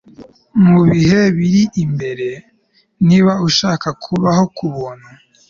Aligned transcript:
mubihe 0.65 1.21
biri 1.37 1.63
imbere 1.83 2.29
niba 3.07 3.33
ushaka 3.47 3.87
kubaho 4.03 4.43
kubuntu 4.55 5.09